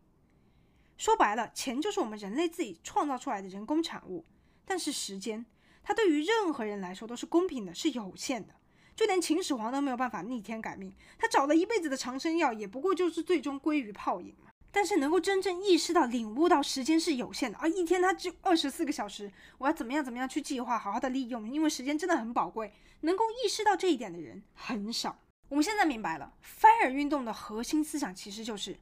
[0.96, 4.24] 说白了，钱就是我们人类自己创造出来的人工产物，
[4.64, 5.46] 但是时间，
[5.84, 8.54] 它对于任何人来说都是公平的，是有限的。
[8.94, 14.50] 就连秦始皇都没有办法逆天改命，他找了一辈子的长生药，也不过就是最终归于泡影嘛。
[14.70, 22.72] 但是能够真正意识到、领悟到时间是有限的，而一天他只有二十四个小时，我要怎么样怎么样去计划，好好的利用，因为时间真的很宝贵。
[23.02, 25.18] 能够意识到这一点的人很少。
[25.48, 28.78] 我们现在明白了，FIRE 运动的核心思想其实就是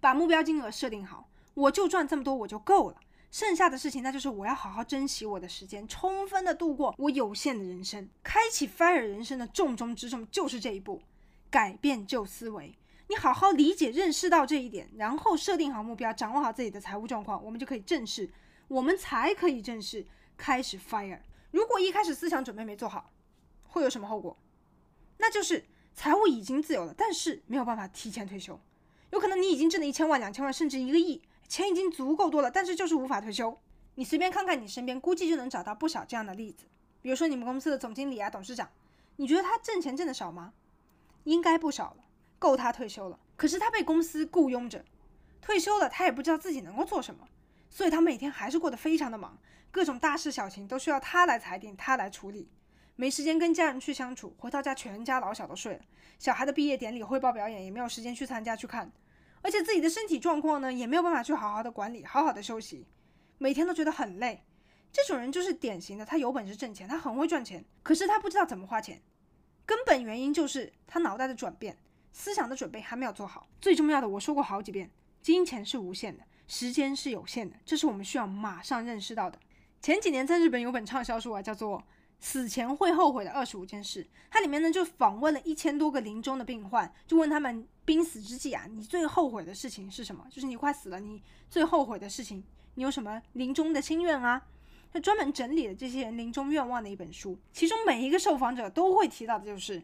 [0.00, 2.96] 把目标金额设定好，我就赚这么多，我就够了。
[3.32, 8.06] 剩下的事情，那就是我要好好珍惜我的时间，充分的度过我有限的人生。
[8.22, 11.00] 开启 FIRE 人生的重中之重就是这一步，
[11.50, 12.76] 改变旧思维。
[13.08, 18.30] 你好好理解、认识到这一点，然后设定好目标，掌握好自己的财务状况，我们就可以正式，
[18.68, 21.20] 我们才可以正式开始 FIRE。
[21.52, 23.10] 如果一开始思想准备没做好，
[23.64, 24.36] 会有什么后果？
[25.16, 25.64] 那就是
[25.94, 28.60] 财务已经自由了，但是没有办法提前退休。
[29.08, 31.22] 有可能你已经挣了一千万、两千万，甚至一个亿。
[31.52, 33.54] 钱已经足够多了，但是就是无法退休。
[33.96, 36.64] 你随便看看你身边，估计就能找到不少这样的例子。
[37.02, 38.70] 比如说你们公司的总经理啊、董事长，
[39.16, 40.54] 你觉得他挣钱挣的少吗？
[41.24, 42.04] 应该不少了，
[42.38, 43.18] 够他退休了。
[43.36, 44.82] 可是他被公司雇佣着，
[45.42, 47.28] 退休了他也不知道自己能够做什么，
[47.68, 49.36] 所以他每天还是过得非常的忙，
[49.70, 52.48] 各种大事小情都需要他来裁定，他来处理。
[52.96, 55.80] 没时间跟家人去相处，回到家全家老小都睡了，
[56.18, 58.90] 小孩的毕业典礼、汇报表演也没有时间去参加去看，
[59.42, 62.86] 而且自己的身体状况呢，也没有办法去好好的管理，好好的休息，
[63.38, 64.44] 每天都觉得很累。
[64.92, 69.02] 这种人就是典型的，他有本事挣钱，他很会赚钱，可是他不知道怎么花钱，
[69.66, 71.76] 根本原因就是他脑袋的转变，
[72.12, 73.48] 思想的准备还没有做好。
[73.60, 76.22] 最重要的，我说过好几遍，金钱是无限的。
[76.46, 79.38] 时间是有限的，这是我们需要马上认识到的。
[79.80, 81.78] 前几年在日本有本畅销书啊，叫做
[82.24, 90.24] 《死前会后悔的二十五件事》，它里面呢就访问了一千多个临终的病患，就问他们濒死之际啊，你最后悔的事情是什么？
[90.30, 92.44] 就是你快死了，你最后悔的事情，
[92.76, 94.40] 你有什么临终的心愿啊？
[94.92, 99.82] 他专门整理了这些人临终愿望的一本书，其中每一个受访者都会提到的就是，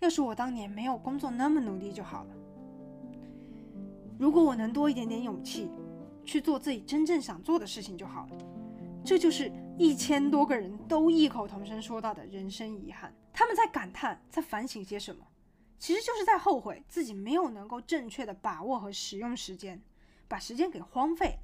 [0.00, 2.34] 要是我当年没有工作那么努力就好了。
[4.18, 5.70] 如果我能多一点点勇气，
[6.22, 8.36] 去做自己真正想做的事情就好了。
[9.02, 9.50] 这就是
[9.80, 13.16] 一千多个人都异口同声说到的人生遗憾。
[13.32, 15.26] 他们在感叹，在反省些什么？
[15.78, 19.80] 其实就是在后悔自己没有能够正确的把握和使用时间，
[20.28, 21.38] 把时间给荒废。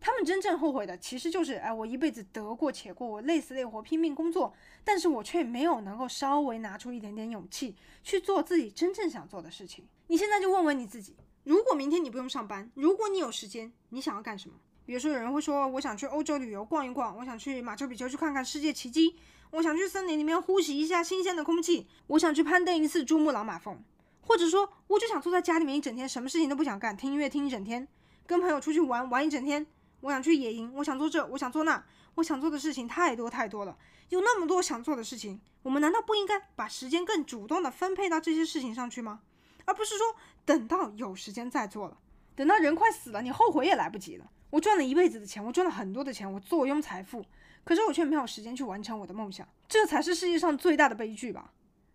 [0.00, 9.86] 他们真正后悔的，其实就是，哎，我一辈子得过且过，我累死累活拼命工作，但是我却没有能够稍微拿出一点点勇气去做自己真正想做的事情。
[10.08, 11.14] 你现在就问问你自己。
[11.44, 14.56] 如果明天你不用上班，如果你有时间，你想要干什么？
[14.86, 19.16] 比如说，有人会说，我想去欧洲旅游逛一逛，我想去马丘比丘去看看世界奇迹，
[19.50, 23.82] 我想去森林里面呼吸一下新鲜的空气，我想去攀登一次珠穆朗玛峰，
[24.20, 27.88] 或者说，我就想坐在家里面一整天，什么事情都不想干，听音乐听一整天，
[28.28, 29.66] 跟朋友出去玩玩一整天。
[30.02, 33.76] 我想去野营，我想做这，我想做那，我想做的事情太多太多了，
[34.10, 39.22] 有那么多想做的事情，我们难道不应该把时间更主动的分配到这些事情上去吗？
[39.64, 41.98] 而不是说等到有时间再做了，
[42.36, 44.30] 等到人快死了，你后悔也来不及了。
[44.50, 47.24] 我赚了一辈子的钱，我赚了很多的钱，我坐拥财富，
[47.64, 51.52] 可是我却没有时间去完成我的梦想，这才是世界上最大的悲剧吧。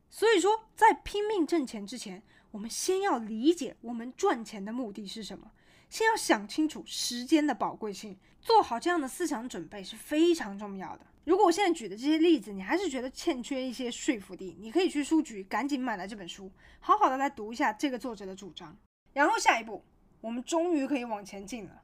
[0.10, 5.52] 所以说，在拼命挣钱之前，我们先要理解我们赚钱的目的是什么，
[5.90, 11.06] 先要想清楚时间的宝贵性，做好这样的思想准备是非常重要的。
[11.24, 18.76] 如果我现在举的这些例子，你还是觉得欠缺一些说服力，你可以去书局赶紧买来这本书，好好的来读一下这个作者的主张。
[19.14, 19.86] 然后下一步，
[20.20, 21.82] 我们终于可以往前进了。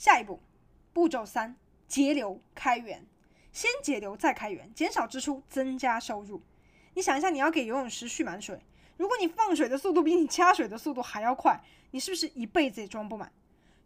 [0.00, 0.40] 下一步，
[0.94, 3.04] 步骤三：节流开源。
[3.52, 6.40] 先节流再开源，减少支出，增加收入。
[6.94, 8.64] 你想一下，你要给游泳池蓄满水，
[8.96, 11.60] 如果你放水的速度比你加水的速度还要快，
[11.90, 13.30] 你是不是一辈子也装不满？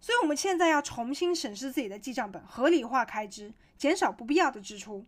[0.01, 5.05] 所以，我们现在要重新审视自己的记账本，合理化开支，减少不必要的支出。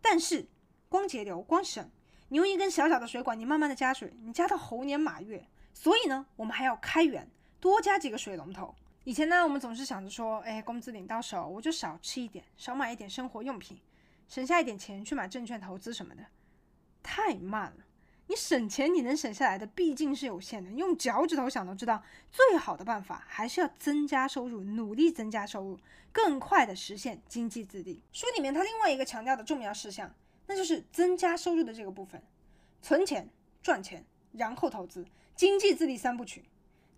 [0.00, 0.48] 但是，
[0.88, 1.90] 光节流、光省，
[2.30, 5.46] 你用一根小小的水管，你慢慢的加水，你加到猴年马月。
[5.74, 8.74] 所以呢，我们还要开源，多加几个水龙头。
[9.08, 13.80] 以前呢，我们总是想着说，哎，工资领到手，我就少吃一点，少买一点生活用品，
[14.28, 16.22] 省下一点钱去买证券投资什么的，
[17.02, 17.86] 太慢了。
[18.26, 20.70] 你省钱，你能省下来的毕竟是有限的。
[20.72, 25.78] 用脚趾头想都知道，最好的办法还是要增加收入，努力增加收入，
[26.12, 28.02] 更快的实现经济自立。
[28.12, 30.14] 书里面他另外一个强调的重要事项，
[30.46, 32.22] 那就是增加收入的这个部分，
[32.82, 33.26] 存钱、
[33.62, 36.44] 赚钱，然后投资，经济自立三部曲，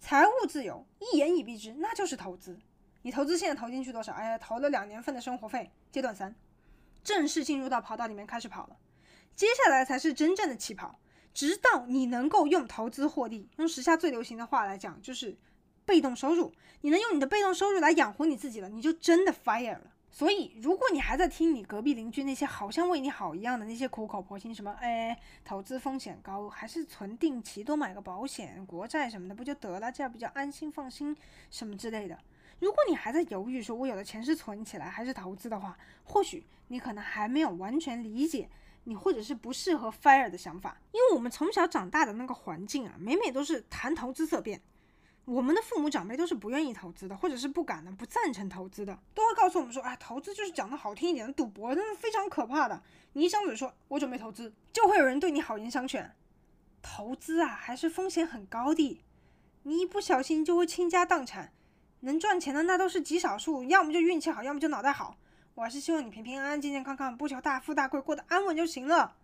[0.01, 2.59] 财务自由一言以蔽之，那就是投资。
[3.03, 4.13] 你投资现在投进去多少？
[4.13, 5.71] 哎呀，投了两年份的生活费。
[5.93, 6.35] 阶段三，
[7.05, 8.77] 正式进入到跑道里面开始跑了，
[9.37, 10.99] 接下来才是真正的起跑。
[11.33, 15.37] 直到你能够用投资获利，用时下最流行的话来讲，就是
[15.85, 16.53] 被动收入。
[16.81, 19.93] 你能用你的被动收入来养活你自己了，你就真的 fire 了。
[20.13, 31.17] 所以，如果你还在听你隔壁邻居那些好像为你好一样的那些苦口婆心，什么哎，投资风险高，还是存定期，多买个保险、国债什么的不就得了，这样比较安心放心
[31.51, 32.19] 什么之类的。
[32.59, 38.49] 如果你还在犹豫，说我有的钱是存起来还是投资的话，或许你可能还没有完全理解。
[38.85, 44.61] 你或者是不适合 fire 的想法，因为我们从小长大的那个环境啊，每每都是谈投资色变。
[45.25, 52.83] 我们的父母长辈都是不愿意投资的，或者是不敢的，不赞成投资的，都会告诉我们说，哎，投资就是讲的好听一点的赌博，那是非常可怕的。
[53.13, 56.11] 你一张嘴说我准备投资，就会有人对你好言相劝。
[56.83, 59.03] 投资啊，还是风险很高的，
[59.65, 61.53] 你一不小心就会倾家荡产。
[62.01, 65.17] 能赚钱的那都是极少数，要么就运气好，要么就脑袋好。
[65.55, 69.17] 我还是希望你平平安安、健健康康，不求大富大贵，过得安稳就行了。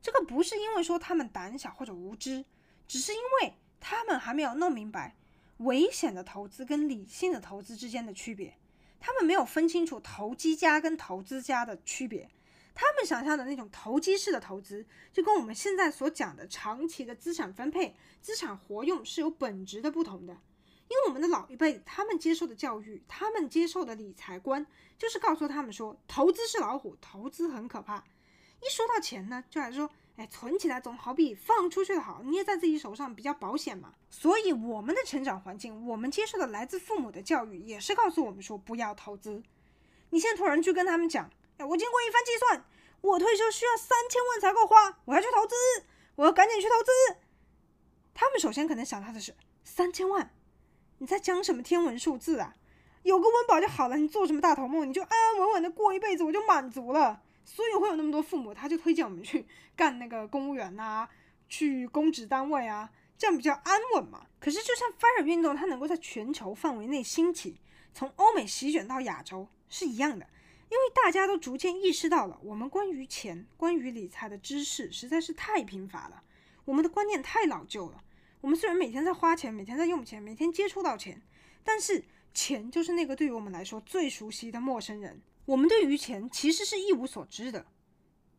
[0.00, 2.44] 这个不是因为说他们胆小或者无知，
[2.86, 5.16] 只是因为他们还没有弄明白
[5.64, 8.56] 危险的投资跟理性的投资之间的区别。
[9.00, 12.30] 他们没有分清楚投机家跟投资家的区别。
[12.74, 20.32] 他们想象的那种投机式的投资，就跟我们现在所讲的长期的资产分配、资产活用是有本质的不同的。
[20.88, 24.66] 因为我们的老一辈，他们接受的教育，他们接受的理财观，
[24.98, 28.04] 就是告诉他们说，投资是老虎，投资很可怕。
[28.64, 33.92] 一说到钱呢，就还是说，哎，存起来总好比放出去的好，捏在自己手上比较保险嘛。
[34.08, 39.42] 所以我们的成长环境，我们接受的来自父母的教育，也是告诉我们说不要投资。
[40.10, 42.64] 你现在突然去跟他们讲，哎，我经过一番计算，
[43.02, 45.54] 我退休需要三千万才够花，我要去投资，
[46.14, 47.18] 我要赶紧去投资。
[48.14, 50.32] 他们首先可能想到的是三千万，
[50.98, 52.54] 你在讲什么天文数字啊？
[53.02, 54.88] 有个温饱就好了，你做什么大头梦？
[54.88, 57.20] 你就安安稳稳的过一辈子，我就满足了。
[57.44, 61.08] 所以会有那么多父母，他就推荐我们去 干那个公务员啊，
[61.48, 64.26] 去公职单位啊，这样比较安稳嘛。
[64.40, 67.56] 可是，就像 FIRE 运动，它能够在全球范围内兴起，
[67.92, 70.26] 从欧美席卷到亚洲是一样的，
[70.70, 76.22] 因为大家都逐渐意识到了，我们关于钱、关于理财的知识实在是太贫乏了，
[76.64, 78.02] 我们的观念太老旧了。
[78.40, 81.22] 我们虽然每天在花钱，每天在用钱，每天接触到钱，
[81.62, 82.04] 但是
[82.34, 85.22] 钱就是那个对于我们来说最熟悉的陌生人。
[85.46, 87.66] 我们对于钱其实是一无所知的，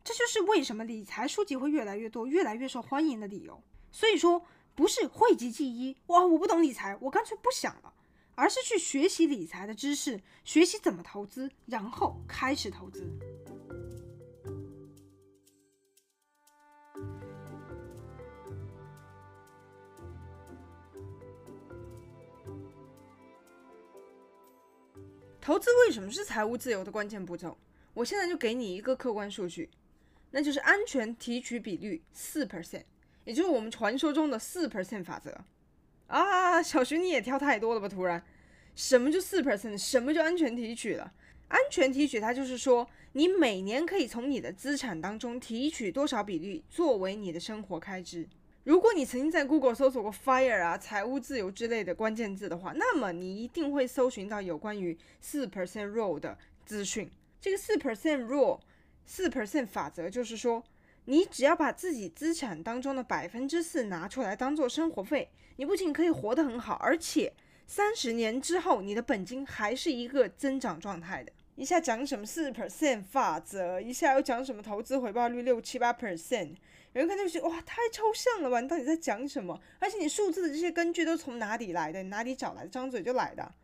[0.02, 3.62] 这就是为什么理财书籍会越来越多、越来越受欢迎的理由。
[3.92, 7.94] 所以说，不是讳疾忌医，哇，我不懂理财，我干脆不想了，
[8.34, 13.08] 而是去学习理财的知识，学习怎么投资，然后开始投资。
[25.46, 27.56] 投资为什么是财务自由的关键步骤？
[27.94, 29.70] 我现在就给你一个客观数据，
[30.32, 32.82] 那就是安全提取比率四 percent，
[33.24, 35.44] 也就是我们传说中的四 percent 法则。
[36.08, 37.88] 啊，小徐你也挑太多了吧？
[37.88, 38.20] 突然，
[38.74, 39.78] 什么就四 percent？
[39.78, 41.12] 什么就安全提取了？
[41.46, 48.28] 安全提取它就是说，你每年可以从你的资产当中提取多少比例作为你的生活开支。
[48.66, 57.08] 如果你曾经在 Google 搜索过 “fire” 啊、财务自由之类的关键字的话，那么你一定会搜寻到有关于四 percent rule 的资讯。
[57.40, 58.58] 这个四 percent rule、
[59.04, 60.64] 四 percent 法则就是说，
[61.04, 67.32] 你只要把自己资产当中的百分之四拿出来当做生活费，你不仅可以活得很好，而且
[67.68, 71.30] 三十年之后你的本金还是一个增长状态的。
[71.54, 76.56] 一下讲什么四 percent 法则，一下又讲什么投资回报率六七八 percent。
[76.96, 78.58] 有人看就觉得哇，太抽象了吧？
[78.58, 79.60] 你到底在讲什么？
[79.78, 82.02] 而且你数字的这些根据都从哪里来的？
[82.02, 82.68] 你哪里找来的？
[82.68, 83.54] 张嘴就来的？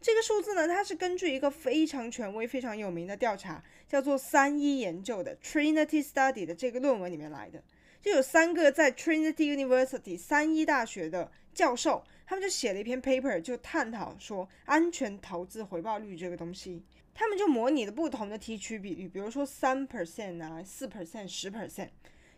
[0.00, 7.60] 这个数字呢，它是根据一个非常权威、非常有名的调查，叫做三一研究的 Trinity Study 的这个论文里面来的。
[8.00, 16.84] 就有三个在 Trinity University 三一大学的教授，他们就写了一篇 paper，就探讨说安全投资回报率这个东西。
[17.12, 21.88] 他们就模拟了不同的提取比率，比如说三 percent 啊、四 percent、十 percent。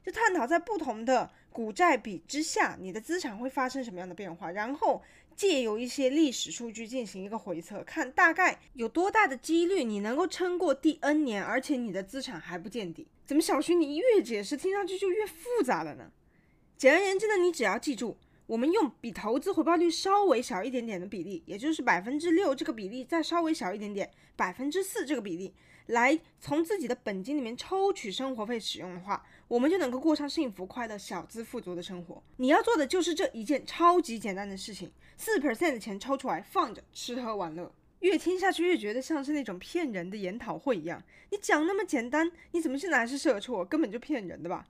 [0.04, 5.02] 就探讨在不同的股债比之下，你的资产会发生什么样的变化，然后
[5.36, 13.06] 借由一些历史数据进行一个回测，看大概有多大的几率你能够撑过第 N 年，而且你的资产还不见底。
[13.24, 16.10] 怎么小徐你越解释听上去就越复杂了呢？
[16.76, 25.54] 简而言之呢，你只要记住，我们用比投资回报率稍微小一点点的比例，也就是百分之六这个比例再稍微小一点点，百分之四这个比例。
[25.86, 32.22] 来从自己的本金里面抽取生活费使用的话，我们就能够过上幸福、快乐、小资富足的生活。
[32.38, 37.70] 你要做的就是这一件超级简单的事情：四 percent 的钱抽出来放着，吃喝玩乐。
[38.00, 41.02] 越听下去越觉得像是那种骗人的研讨会一样。
[41.28, 43.62] 你讲那么简单，你怎么现在还是社畜？
[43.62, 44.66] 根本就骗人的吧？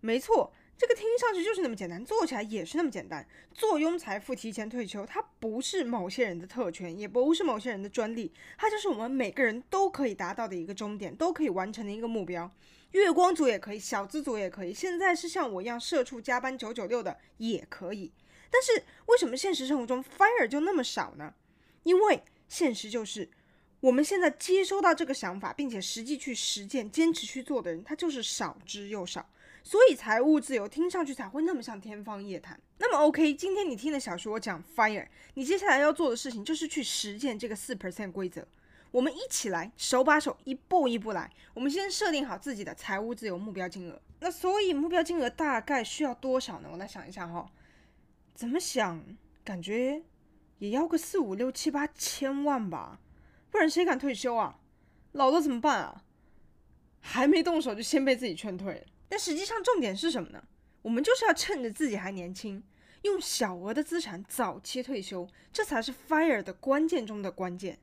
[0.00, 0.52] 没错。
[0.76, 3.24] 这个听上去就是那么简单，做起来也是那么简单。
[3.54, 12.50] 坐拥财富，提前退休，它不是某些人的特权，也不是某些人的专利，它就是我们每个人都可以达到的一个终点，都可以完成的一个目标。
[12.96, 18.12] 月光族也可以，小资族也可以，现在是像我一样社畜加班九九六的也可以。
[18.50, 21.34] 但是为什么现实生活中 FIRE 就那么少呢？
[21.82, 23.28] 因为现实就是
[23.80, 29.28] 我们现在接收到这个想法，并且实际去实践、坚持去做的人，他就是少之又少。
[29.62, 32.58] 所以财务自由听上去才会那么像天方夜谭。
[32.78, 38.46] 那么 OK，今天你听了小说我讲 FIRE，你接下来要做的事情就是去实践这个四 percent 规则。
[38.96, 41.30] 我们一起来，手把手，一步一步来。
[41.52, 44.00] 我们先设定好自己的财务自由目标金额。
[44.20, 46.68] 那所以目标金额大概需要多少呢？
[46.72, 47.52] 我来想一下哈，
[48.34, 49.04] 怎么想？
[49.44, 50.02] 感觉
[50.60, 52.98] 也要个四五六七八千万吧，
[53.50, 54.58] 不然谁敢退休啊？
[55.12, 56.02] 老了怎么办啊？
[57.00, 58.86] 还没动手就先被自己劝退了。
[59.10, 60.42] 但实际上重点是什么呢？
[60.80, 62.64] 我们就是要趁着自己还年轻，
[63.02, 67.78] 用小额的资产早期退休，这才是 FIRE 的关键中的关键。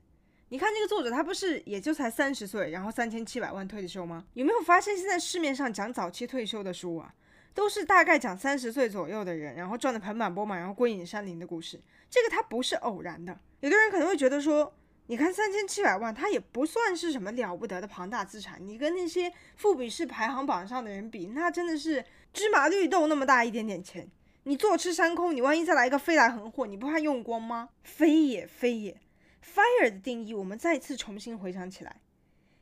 [0.54, 4.24] 你看这个作者，他不是也就才三十岁，然后三千七百万退休吗？
[4.34, 7.12] 有没有发现现在市面上讲早期退休的书啊，
[7.52, 11.80] 都是大概讲三十岁左右的人，然后赚得盆满钵满，然后归隐山林的故事。
[12.08, 13.36] 这个它不是偶然的。
[13.62, 14.72] 有的人可能会觉得说，
[15.08, 18.64] 你看三千七百万，它也不算是什么了不得的庞大资产。
[18.64, 24.08] 你跟那些富比士排行榜上的人比，那真的是芝麻绿豆那么大一点点钱。
[24.44, 27.70] 你坐吃山空，你万一再来一个飞来横祸，你不怕用光吗？
[27.82, 28.96] 非也非也
[29.44, 32.00] ，fire 的定义我们再次重新回想起来。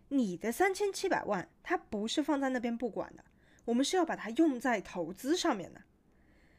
[0.09, 3.25] 你的三千七百万，它不是放在那边不管的，
[3.65, 5.83] 我们是要把它用在投资上面的。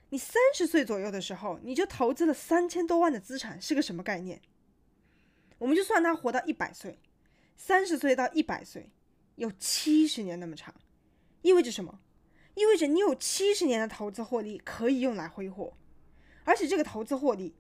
[0.10, 4.42] 你三十岁左右的时候，你就投资了三千多万的资产，是个什么概念？
[5.60, 7.00] 我们就算他活到一百岁，
[7.56, 8.92] 三十岁到一百岁，
[9.36, 10.74] 有七十年那么长，
[11.42, 12.00] 意味着什么？
[12.56, 15.76] 意味着你有七十年的投资获利可以用来挥霍，
[16.44, 17.56] 而且这个投资获利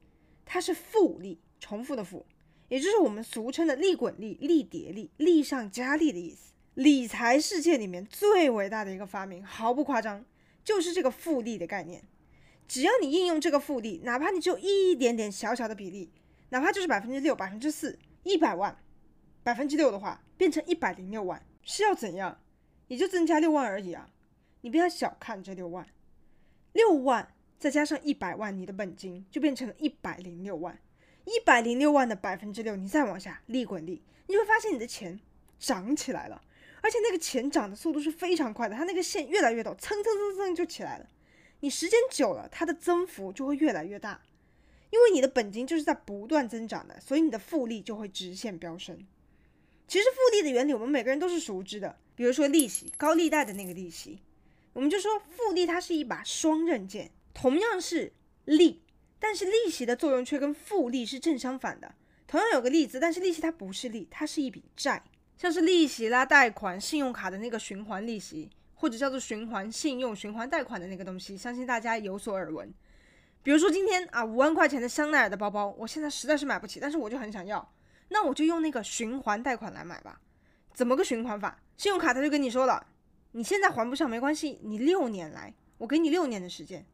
[0.45, 2.25] 它是复利，重复的复，
[2.73, 6.53] 也就是我们俗称的利滚利、利叠利、利上加利的意思。
[6.73, 10.25] 理财世界里面最伟大的一个发明，毫不夸张，
[10.63, 12.03] 就是这个复利的概念。
[12.67, 16.09] 只要你应用这个复利，哪怕你只有一点点小小的比例。
[16.49, 18.75] 哪怕就是百分之六、百分之四，一百万，
[19.43, 22.39] 百分之六的话，变成一百零六万，是要怎样？
[22.87, 24.09] 也就增加六万而已啊！
[24.61, 25.85] 你不要小看这六万，
[26.71, 30.79] 六万再加上一百万，你的本金就变成了一百零六万。
[31.25, 35.19] 一百零六万的百分之六，你再往下，利滚利，你会发现你的钱
[35.59, 36.41] 涨起来了，
[36.81, 41.07] 而且那个钱涨的速度是非常快的，它那个线越来越陡，蹭蹭蹭蹭就起来了。
[41.61, 44.21] 你时间久了，它的增幅就会越来越大。
[44.89, 48.95] 因为你的本金就是在不断增长的，所以你的复利就会直线飙升。
[49.87, 54.19] 其实复利的原理我们每个人都是熟知的，比如说利息，高利贷的那个利息，
[54.71, 58.13] 我们就说复利它是一把双刃剑，同样是
[58.45, 58.82] 利，
[59.23, 61.95] 但是利息的作用却跟复利是正相反的。
[62.27, 65.01] 同样有个例子，但是利息它不是利，它是一笔债，
[65.37, 72.69] 像是利息啦、贷款、信用卡的那个循环利息，或者叫做循环信用、循环贷款的那个东西，相信大家有所耳闻。
[73.41, 77.73] 比如说今天啊，五万块钱的香奈儿的包包，我现在实在是买不起，但是我就很想要，
[78.09, 80.19] 那我就用那个循环贷款来买吧。
[80.73, 81.57] 怎么个循环法？
[81.77, 82.85] 信用卡他就跟你说了，
[83.31, 86.85] 你现在还不上没关系，你六年来，我给你六年的时间，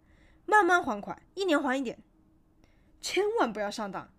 [0.45, 1.97] 慢慢还款，一年还一点，
[3.01, 4.09] 千万不要上当。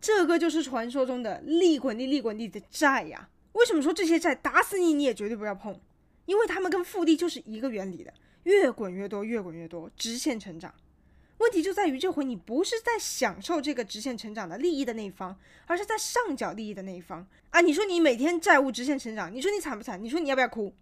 [0.00, 3.28] 这个就是传说中的利滚利、利滚利的债呀。
[3.52, 5.78] 为什么说这些债打死你你也绝对不要碰？
[6.26, 8.14] 因为他们跟复利就是一个原理的，
[8.44, 10.72] 越滚越多，越滚越多，直线成长。
[11.38, 15.36] 问题就在于这回你不是在享受这个直线成长的利益的那一方，
[15.66, 17.60] 而是在上缴利益的那一方啊！
[17.62, 20.02] 你说你每天债务直线成长，你说你惨不惨？
[20.02, 20.74] 你说你要不要哭？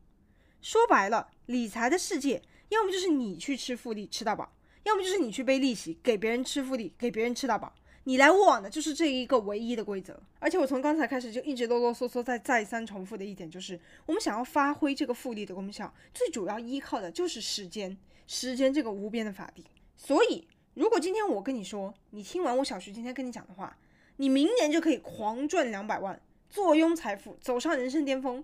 [0.60, 4.52] 说白了，理财的世界，要么就是你去吃复利吃到饱，
[4.88, 7.72] 要么就是你去背利息给别人吃复利给别人吃到饱。
[8.04, 10.18] 你来我往的就是这一个唯一的规则。
[10.38, 17.94] 而且我从刚才开始就一直啰啰嗦嗦在再三重复的一点就是，我们想要发挥这个复利的功效，最主要依靠的就是时间，
[18.26, 19.64] 时间这个无边的法力。
[19.94, 23.76] 所以，如果今天我跟你说，你听完我小徐今天跟你讲的话，
[24.16, 26.18] 你明年就可以狂赚两百万，
[26.48, 28.42] 坐拥财富，走上人生巅峰，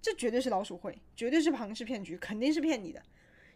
[0.00, 3.02] 这绝对是老鼠会，绝对是庞氏骗局，肯定是骗你的。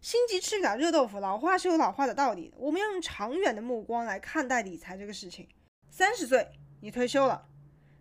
[0.00, 2.56] 心急吃不了热豆腐，老话是有老话的道理的。
[2.56, 5.46] 我们要用长远的目光来看待理财这个事情。
[5.90, 6.48] 三十岁
[6.80, 7.46] 你退休了，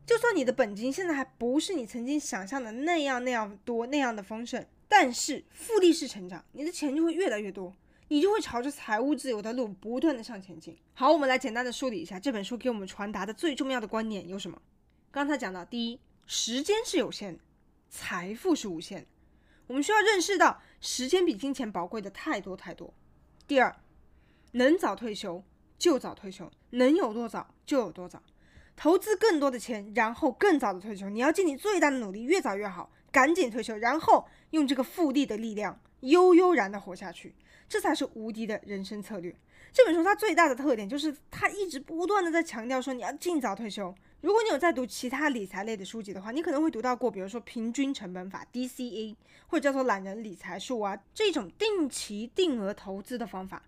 [0.06, 7.76] 就算你的本金现在还不是你曾经想象的那样那样多那样的丰盛，但是复利式成长，你的钱就会越来越多。
[8.12, 10.76] 你就会朝着财务自由的路不断的向前进。
[10.96, 14.60] 好，我们来简单的梳理一下这本书给我们传达的最重要的观念有什么？
[15.12, 17.44] 刚才讲到，第一，时间是有限的，
[17.88, 19.08] 财富是无限的，
[19.68, 22.94] 我们需要认识到时间比金钱宝贵的太多太多。
[23.48, 23.76] 第二，
[24.54, 25.44] 能早退休
[25.78, 28.22] 就早退休，能有多早就有多早，
[28.76, 31.10] 投资更多的钱，然后更早的退休。
[31.10, 37.36] 你要尽你最大的努力，越早越好，赶紧退休，然后用这个复利的力量悠悠然的活下去。
[37.68, 39.36] 这才是无敌的人生策略。
[39.72, 43.94] 这本书它最大的特点就是它一直不断的在强调说你要尽早退休。
[44.22, 49.16] 如果你有在读其他理财类的书籍的话，你可能会读到过，比如说平均成本法 （DCA）
[49.48, 53.64] 或者叫做懒人理财术啊，这种定期定额投资的方法，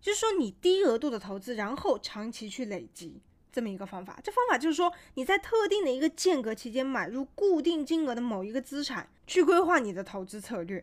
[0.00, 3.20] 就是说你低额度的投资，然后长期去累积
[3.52, 4.18] 这么一个方法。
[4.24, 10.82] 这方法就是说你在特定的一个间隔期间买入固定金额的某一个资产，去规划你的投资策略。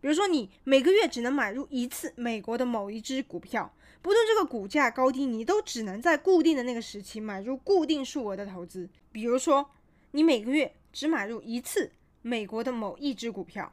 [0.00, 8.88] 比如说，你每个月只能买入一次美国的某一只股票，不论这个股价高低，你都只能在固定的那个时期买入固定数额的投资。
[9.10, 9.70] 比如说，
[10.12, 11.90] 你每个月只买入一次
[12.22, 13.70] 美国的某一只股票，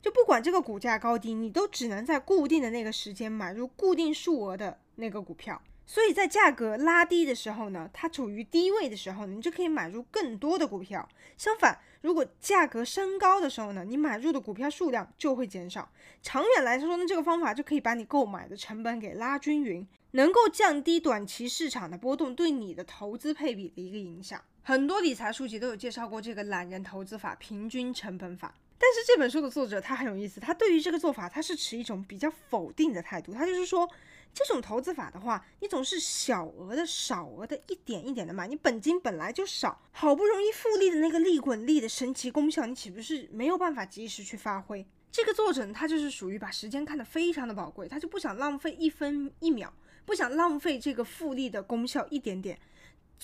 [0.00, 5.60] 就不管这个股价高低，你都只能在固定的那个时间买入固定数额的那个股票。
[5.86, 11.06] 所以在价格拉低的时候呢，它处于低位的时候，你就可以买入更多的股票。
[11.36, 15.90] 相反，如果价格升高的时候呢，你买入的股票数量就会减少。
[16.20, 24.38] 长远来说呢，这个方法就可以把你购买的成本给拉均匀，能够降低短期市场的波动对你的投资配比的一个影响。
[24.62, 28.54] 很多理财书籍都有介绍过这个懒人投资法、平均成本法。
[28.76, 33.32] 但是这本书的作者他很有意思，他对于这个做法他是持一种比较否定的态度。
[33.32, 33.88] 他就是说，
[34.34, 44.84] 这种投资法的话，你总是小额的、少额的，一点一点的买，你本金本来就少，好不容易复利的那个利滚利的神奇功效，你岂不是没有办法及时去发挥？
[45.12, 49.72] 这个作者他就是属于把时间看得非常的宝贵，他就不想浪费一分一秒，
[50.04, 52.58] 不想浪费这个复利的功效一点点。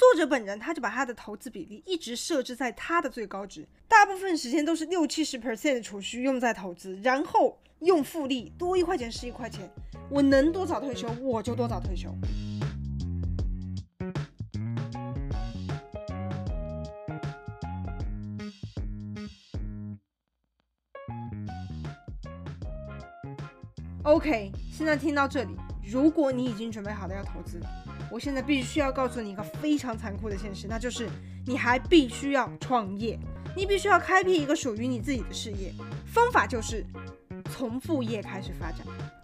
[0.01, 9.71] 作者本人他就把他的投资比例一直设置在他的最高值，大部分时间都是六七十 percent 的储蓄用在投资，然后用复利多一块钱是一块钱，
[10.09, 12.09] 我能多早退休我就多早退休。
[24.05, 27.61] OK，现在听到这里，如果你已经准备好了要投资。
[28.11, 31.09] 我现在必须要告诉你一个非常残酷的现实，那就是
[31.47, 33.19] 你还必须要创业，
[33.57, 35.73] 你必须要开辟一个属于你自己的事业。
[36.07, 36.85] 方法就是
[37.51, 38.81] 从副业开始发展。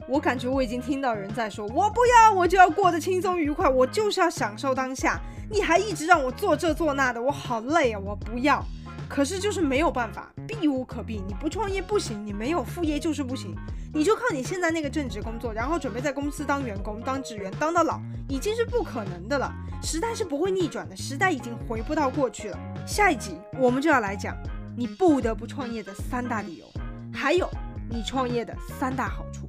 [0.08, 5.20] 我感觉我已经听到人在说，我不要，我就要过得轻松愉快，我就是要享受当下。
[5.50, 8.64] 你还一直让我做这做那的，我好累啊，我不要。
[9.08, 11.22] 可是就是没有办法，避无可避。
[11.26, 13.54] 你不创业不行，你没有副业就是不行。
[13.94, 19.50] 你就靠你现在那个正职工作，然后准备在公司当员工、当职员，当到老，已经是不可能的了。
[19.82, 22.58] 时代是不会逆转的，时代已经回不到过去了。
[22.86, 24.36] 下一集我们就要来讲
[24.76, 26.66] 你不得不创业的三大理由，
[27.12, 27.48] 还有
[27.88, 29.48] 你创业的三大好处。